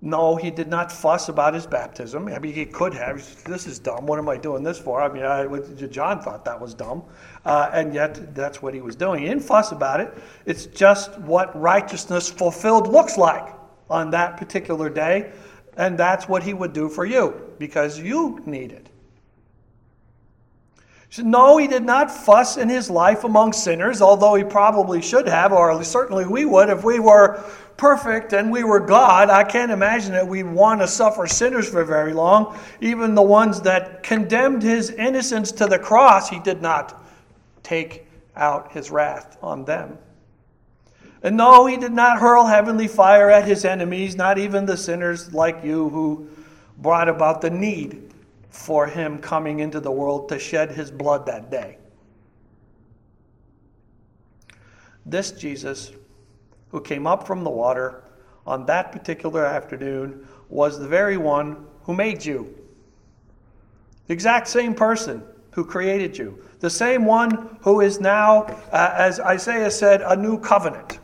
No, 0.00 0.36
he 0.36 0.52
did 0.52 0.68
not 0.68 0.92
fuss 0.92 1.28
about 1.28 1.54
his 1.54 1.66
baptism. 1.66 2.28
I 2.28 2.38
mean, 2.38 2.52
he 2.52 2.64
could 2.64 2.94
have. 2.94 3.16
This 3.44 3.66
is 3.66 3.80
dumb. 3.80 4.06
What 4.06 4.20
am 4.20 4.28
I 4.28 4.36
doing 4.36 4.62
this 4.62 4.78
for? 4.78 5.02
I 5.02 5.12
mean, 5.12 5.24
I, 5.24 5.46
John 5.88 6.22
thought 6.22 6.44
that 6.44 6.60
was 6.60 6.72
dumb, 6.72 7.02
uh, 7.44 7.70
and 7.72 7.92
yet 7.92 8.32
that's 8.32 8.62
what 8.62 8.74
he 8.74 8.80
was 8.80 8.94
doing. 8.94 9.22
He 9.22 9.28
didn't 9.28 9.42
fuss 9.42 9.72
about 9.72 10.00
it. 10.00 10.14
It's 10.46 10.66
just 10.66 11.18
what 11.20 11.58
righteousness 11.60 12.30
fulfilled 12.30 12.86
looks 12.86 13.18
like 13.18 13.52
on 13.90 14.10
that 14.10 14.36
particular 14.36 14.88
day, 14.88 15.32
and 15.76 15.98
that's 15.98 16.28
what 16.28 16.44
he 16.44 16.54
would 16.54 16.72
do 16.72 16.88
for 16.88 17.04
you 17.04 17.34
because 17.58 17.98
you 17.98 18.40
need 18.46 18.70
it. 18.70 18.87
No, 21.16 21.56
he 21.56 21.66
did 21.66 21.84
not 21.84 22.10
fuss 22.10 22.58
in 22.58 22.68
his 22.68 22.90
life 22.90 23.24
among 23.24 23.54
sinners, 23.54 24.02
although 24.02 24.34
he 24.34 24.44
probably 24.44 25.00
should 25.00 25.26
have, 25.26 25.52
or 25.52 25.82
certainly 25.82 26.26
we 26.26 26.44
would 26.44 26.68
if 26.68 26.84
we 26.84 26.98
were 26.98 27.42
perfect 27.78 28.34
and 28.34 28.50
we 28.50 28.62
were 28.62 28.80
God, 28.80 29.30
I 29.30 29.44
can't 29.44 29.72
imagine 29.72 30.12
that 30.12 30.26
we'd 30.26 30.42
want 30.42 30.80
to 30.80 30.88
suffer 30.88 31.26
sinners 31.26 31.68
for 31.70 31.82
very 31.84 32.12
long. 32.12 32.58
Even 32.80 33.14
the 33.14 33.22
ones 33.22 33.62
that 33.62 34.02
condemned 34.02 34.62
his 34.62 34.90
innocence 34.90 35.50
to 35.52 35.66
the 35.66 35.78
cross, 35.78 36.28
he 36.28 36.40
did 36.40 36.60
not 36.60 37.02
take 37.62 38.06
out 38.36 38.72
his 38.72 38.90
wrath 38.90 39.38
on 39.42 39.64
them. 39.64 39.96
And 41.22 41.36
no, 41.36 41.66
he 41.66 41.76
did 41.76 41.92
not 41.92 42.18
hurl 42.18 42.46
heavenly 42.46 42.86
fire 42.86 43.30
at 43.30 43.46
his 43.46 43.64
enemies, 43.64 44.14
not 44.14 44.38
even 44.38 44.66
the 44.66 44.76
sinners 44.76 45.32
like 45.32 45.64
you 45.64 45.88
who 45.88 46.28
brought 46.78 47.08
about 47.08 47.40
the 47.40 47.50
need 47.50 48.08
for 48.50 48.86
him 48.86 49.18
coming 49.18 49.60
into 49.60 49.80
the 49.80 49.90
world 49.90 50.28
to 50.28 50.38
shed 50.38 50.70
his 50.70 50.90
blood 50.90 51.26
that 51.26 51.50
day. 51.50 51.78
This 55.04 55.30
Jesus 55.32 55.92
who 56.70 56.80
came 56.80 57.06
up 57.06 57.26
from 57.26 57.44
the 57.44 57.50
water 57.50 58.04
on 58.46 58.66
that 58.66 58.92
particular 58.92 59.44
afternoon 59.44 60.26
was 60.48 60.78
the 60.78 60.88
very 60.88 61.16
one 61.16 61.66
who 61.82 61.94
made 61.94 62.24
you. 62.24 62.54
The 64.06 64.14
exact 64.14 64.48
same 64.48 64.74
person 64.74 65.22
who 65.52 65.64
created 65.64 66.16
you. 66.16 66.42
The 66.60 66.70
same 66.70 67.04
one 67.04 67.58
who 67.60 67.80
is 67.80 68.00
now, 68.00 68.42
uh, 68.72 68.94
as 68.94 69.20
Isaiah 69.20 69.70
said, 69.70 70.02
a 70.02 70.16
new 70.16 70.38
covenant. 70.38 70.98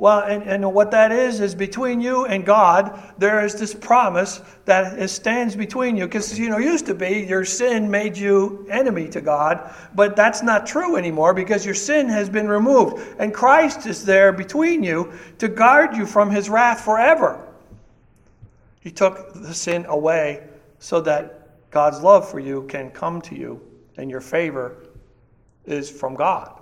Well, 0.00 0.20
and, 0.20 0.44
and 0.44 0.72
what 0.72 0.92
that 0.92 1.12
is, 1.12 1.40
is 1.40 1.54
between 1.54 2.00
you 2.00 2.24
and 2.24 2.42
God, 2.42 3.12
there 3.18 3.44
is 3.44 3.54
this 3.56 3.74
promise 3.74 4.40
that 4.64 5.10
stands 5.10 5.54
between 5.54 5.94
you. 5.94 6.06
Because, 6.06 6.38
you 6.38 6.48
know, 6.48 6.56
used 6.56 6.86
to 6.86 6.94
be 6.94 7.26
your 7.28 7.44
sin 7.44 7.90
made 7.90 8.16
you 8.16 8.66
enemy 8.70 9.10
to 9.10 9.20
God, 9.20 9.74
but 9.94 10.16
that's 10.16 10.42
not 10.42 10.66
true 10.66 10.96
anymore 10.96 11.34
because 11.34 11.66
your 11.66 11.74
sin 11.74 12.08
has 12.08 12.30
been 12.30 12.48
removed. 12.48 13.14
And 13.18 13.34
Christ 13.34 13.84
is 13.84 14.02
there 14.02 14.32
between 14.32 14.82
you 14.82 15.12
to 15.36 15.48
guard 15.48 15.94
you 15.94 16.06
from 16.06 16.30
his 16.30 16.48
wrath 16.48 16.80
forever. 16.80 17.46
He 18.80 18.90
took 18.90 19.34
the 19.34 19.52
sin 19.52 19.84
away 19.84 20.48
so 20.78 21.02
that 21.02 21.70
God's 21.70 22.00
love 22.00 22.26
for 22.26 22.40
you 22.40 22.62
can 22.68 22.90
come 22.90 23.20
to 23.20 23.36
you 23.36 23.60
and 23.98 24.10
your 24.10 24.22
favor 24.22 24.76
is 25.66 25.90
from 25.90 26.14
God. 26.14 26.59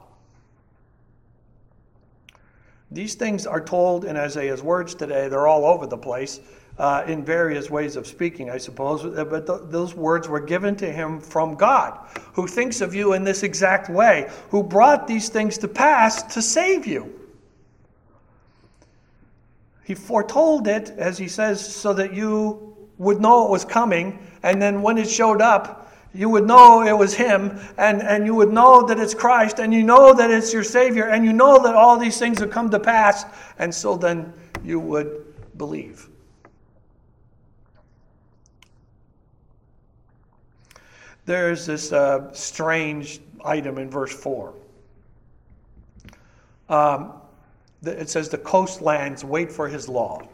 These 2.90 3.14
things 3.14 3.47
are 3.47 3.61
told 3.61 4.04
in 4.04 4.16
Isaiah's 4.16 4.62
words 4.62 4.95
today. 4.95 5.28
They're 5.28 5.47
all 5.47 5.66
over 5.66 5.87
the 5.87 5.99
place 5.99 6.40
uh, 6.78 7.04
in 7.07 7.25
various 7.25 7.68
ways 7.68 7.97
of 7.97 8.07
speaking, 8.07 8.50
I 8.50 8.59
suppose. 8.59 9.04
Uh, 9.04 9.25
but 9.25 9.47
th- 9.47 9.61
those 9.64 9.95
words 9.95 10.28
were 10.28 10.40
given 10.40 10.75
to 10.76 10.90
him 10.90 11.21
from 11.21 11.54
God, 11.54 11.99
who 12.33 12.47
thinks 12.47 12.80
of 12.80 12.95
you 12.95 13.12
in 13.12 13.25
this 13.25 13.42
exact 13.42 13.90
way, 13.90 14.30
who 14.50 14.62
brought 14.62 15.07
these 15.07 15.28
things 15.28 15.59
to 15.59 15.68
pass 15.68 16.23
to 16.35 16.40
save 16.40 16.87
you. 16.87 17.14
He 19.85 19.95
foretold 19.95 20.68
it, 20.68 20.90
as 20.90 21.18
he 21.18 21.28
says, 21.28 21.64
so 21.64 21.92
that 21.95 22.12
you 22.12 22.76
would 22.99 23.21
know 23.21 23.47
it 23.47 23.50
was 23.50 23.64
coming. 23.64 24.18
And 24.42 24.61
then 24.61 24.83
when 24.83 24.99
it 24.99 25.09
showed 25.09 25.40
up, 25.40 25.88
you 26.14 26.28
would 26.30 26.46
know 26.46 26.82
it 26.82 26.96
was 26.96 27.14
Him, 27.14 27.58
and, 27.76 28.02
and 28.02 28.24
you 28.24 28.34
would 28.34 28.50
know 28.50 28.86
that 28.86 28.98
it's 28.98 29.14
Christ, 29.14 29.58
and 29.58 29.72
you 29.72 29.82
know 29.82 30.14
that 30.14 30.30
it's 30.30 30.52
your 30.52 30.64
Savior, 30.64 31.08
and 31.08 31.24
you 31.24 31.32
know 31.32 31.62
that 31.62 31.74
all 31.74 31.98
these 31.98 32.18
things 32.18 32.38
have 32.40 32.50
come 32.50 32.70
to 32.70 32.80
pass, 32.80 33.24
and 33.58 33.74
so 33.74 33.96
then 33.96 34.32
you 34.64 34.80
would 34.80 35.24
believe. 35.56 36.08
There's 41.26 41.66
this 41.66 41.92
uh, 41.92 42.32
strange 42.32 43.20
item 43.44 43.76
in 43.76 43.90
verse 43.90 44.14
4. 44.14 44.54
Um, 46.70 47.12
it 47.82 48.08
says, 48.08 48.30
The 48.30 48.38
coastlands 48.38 49.24
wait 49.24 49.52
for 49.52 49.68
His 49.68 49.88
law. 49.88 50.26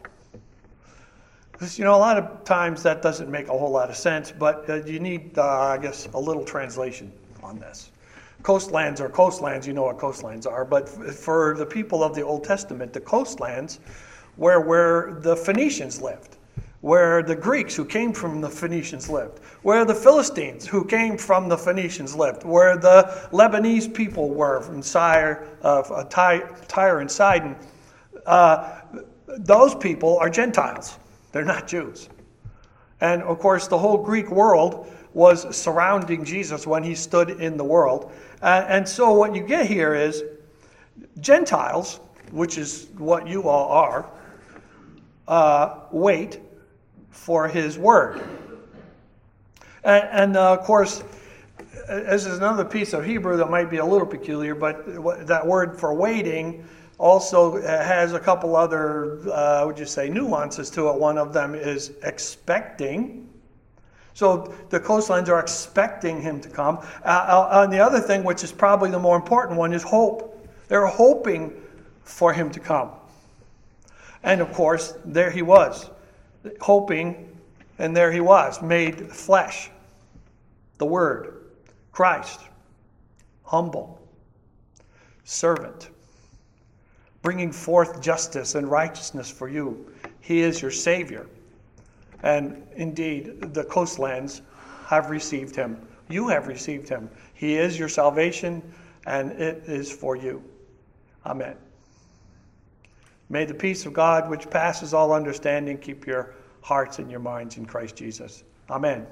You 1.61 1.85
know, 1.85 1.95
a 1.95 1.97
lot 1.97 2.17
of 2.17 2.43
times 2.43 2.83
that 2.83 3.01
doesn't 3.01 3.31
make 3.31 3.47
a 3.47 3.57
whole 3.57 3.71
lot 3.71 3.89
of 3.89 3.95
sense, 3.95 4.29
but 4.29 4.69
uh, 4.69 4.83
you 4.83 4.99
need, 4.99 5.37
uh, 5.37 5.43
I 5.43 5.77
guess, 5.77 6.07
a 6.13 6.19
little 6.19 6.43
translation 6.43 7.11
on 7.41 7.59
this. 7.59 7.91
Coastlands 8.43 8.99
are 8.99 9.07
coastlands, 9.07 9.65
you 9.65 9.71
know 9.71 9.83
what 9.83 9.97
coastlands 9.97 10.45
are, 10.45 10.65
but 10.65 10.89
f- 10.89 11.15
for 11.15 11.55
the 11.57 11.65
people 11.65 12.03
of 12.03 12.13
the 12.13 12.21
Old 12.21 12.43
Testament, 12.43 12.91
the 12.91 12.99
coastlands 12.99 13.79
were 14.35 14.59
where 14.59 15.13
the 15.21 15.33
Phoenicians 15.33 16.01
lived, 16.01 16.35
where 16.81 17.23
the 17.23 17.35
Greeks 17.35 17.73
who 17.73 17.85
came 17.85 18.11
from 18.11 18.41
the 18.41 18.49
Phoenicians 18.49 19.09
lived, 19.09 19.39
where 19.61 19.85
the 19.85 19.95
Philistines 19.95 20.67
who 20.67 20.83
came 20.83 21.17
from 21.17 21.47
the 21.47 21.57
Phoenicians 21.57 22.15
lived, 22.15 22.43
where 22.43 22.75
the 22.75 23.27
Lebanese 23.31 23.91
people 23.91 24.29
were 24.29 24.61
from 24.61 24.81
Tyre, 24.81 25.47
uh, 25.61 26.03
Tyre 26.03 26.99
and 26.99 27.09
Sidon. 27.09 27.55
Uh, 28.25 28.81
those 29.37 29.73
people 29.73 30.17
are 30.17 30.29
Gentiles. 30.29 30.99
They're 31.35 31.43
not 31.43 31.67
Jews. 31.67 32.07
And 33.01 33.21
of 33.23 33.39
course, 33.39 33.67
the 33.67 33.77
whole 33.77 33.97
Greek 33.97 34.31
world 34.31 34.89
was 35.13 35.53
surrounding 35.53 36.23
Jesus 36.23 36.65
when 36.65 36.81
he 36.81 36.95
stood 36.95 37.29
in 37.29 37.57
the 37.57 37.63
world. 37.65 38.13
Uh, 38.41 38.63
and 38.69 38.87
so, 38.87 39.11
what 39.11 39.35
you 39.35 39.43
get 39.43 39.65
here 39.65 39.93
is 39.93 40.23
Gentiles, 41.19 41.99
which 42.31 42.57
is 42.57 42.87
what 42.97 43.27
you 43.27 43.49
all 43.49 43.69
are, 43.69 44.09
uh, 45.27 45.81
wait 45.91 46.39
for 47.09 47.49
his 47.49 47.77
word. 47.77 48.21
And, 49.83 50.07
and 50.09 50.37
uh, 50.37 50.53
of 50.53 50.61
course, 50.61 51.03
this 51.89 52.25
is 52.25 52.37
another 52.37 52.63
piece 52.63 52.93
of 52.93 53.03
Hebrew 53.03 53.35
that 53.35 53.49
might 53.49 53.69
be 53.69 53.79
a 53.79 53.85
little 53.85 54.07
peculiar, 54.07 54.55
but 54.55 55.27
that 55.27 55.45
word 55.45 55.77
for 55.77 55.93
waiting 55.93 56.65
also 56.97 57.61
has 57.61 58.13
a 58.13 58.19
couple 58.19 58.55
other, 58.55 59.19
uh, 59.31 59.63
would 59.65 59.77
you 59.77 59.85
say, 59.85 60.09
nuances 60.09 60.69
to 60.71 60.89
it. 60.89 60.95
One 60.95 61.17
of 61.17 61.33
them 61.33 61.53
is 61.53 61.93
expecting. 62.03 63.29
So 64.13 64.53
the 64.69 64.79
coastlines 64.79 65.27
are 65.27 65.39
expecting 65.39 66.21
him 66.21 66.39
to 66.39 66.49
come. 66.49 66.77
Uh, 67.03 67.07
uh, 67.07 67.61
and 67.63 67.73
the 67.73 67.79
other 67.79 67.99
thing, 67.99 68.23
which 68.23 68.43
is 68.43 68.51
probably 68.51 68.89
the 68.89 68.99
more 68.99 69.17
important 69.17 69.57
one, 69.57 69.73
is 69.73 69.83
hope. 69.83 70.47
They're 70.67 70.87
hoping 70.87 71.53
for 72.03 72.31
him 72.31 72.49
to 72.51 72.59
come. 72.59 72.91
And 74.23 74.41
of 74.41 74.53
course, 74.53 74.95
there 75.03 75.29
he 75.29 75.41
was, 75.41 75.89
hoping, 76.61 77.37
and 77.77 77.95
there 77.95 78.11
he 78.11 78.21
was, 78.21 78.61
made 78.61 79.11
flesh. 79.11 79.69
The 80.77 80.85
Word, 80.85 81.43
Christ, 81.91 82.39
humble, 83.43 84.01
servant 85.25 85.89
bringing 87.25 87.51
forth 87.51 88.01
justice 88.01 88.53
and 88.53 88.69
righteousness 88.69 89.31
for 89.31 89.49
you. 89.49 89.91
He 90.21 90.41
is 90.41 90.61
your 90.61 90.69
Savior. 90.69 91.25
And 92.21 92.61
indeed, 92.75 93.51
the 93.55 93.63
coastlands 93.63 94.43
have 94.85 95.09
received 95.09 95.55
him. 95.55 95.87
You 96.07 96.27
have 96.27 96.47
received 96.47 96.87
him. 96.87 97.09
He 97.33 97.55
is 97.55 97.79
your 97.79 97.89
salvation, 97.89 98.61
and 99.07 99.31
it 99.31 99.63
is 99.65 99.91
for 99.91 100.15
you. 100.15 100.43
Amen. 101.25 101.55
May 103.29 103.45
the 103.45 103.55
peace 103.55 103.87
of 103.87 103.93
God, 103.93 104.29
which 104.29 104.47
passes 104.51 104.93
all 104.93 105.11
understanding, 105.11 105.79
keep 105.79 106.05
your 106.05 106.35
hearts 106.61 106.99
and 106.99 107.09
your 107.09 107.21
minds 107.21 107.57
in 107.57 107.65
Christ 107.65 107.95
Jesus. 107.95 108.43
Amen. 108.69 109.07